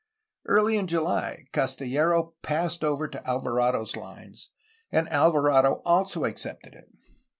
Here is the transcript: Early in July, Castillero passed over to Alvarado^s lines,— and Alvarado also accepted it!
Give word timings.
Early 0.47 0.77
in 0.77 0.87
July, 0.87 1.45
Castillero 1.53 2.33
passed 2.41 2.83
over 2.83 3.07
to 3.07 3.19
Alvarado^s 3.21 3.95
lines,— 3.95 4.49
and 4.91 5.07
Alvarado 5.09 5.83
also 5.85 6.23
accepted 6.25 6.73
it! 6.73 6.89